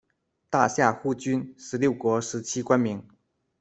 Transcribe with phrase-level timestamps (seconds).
[0.49, 3.07] 大夏护军，十六国时期官名。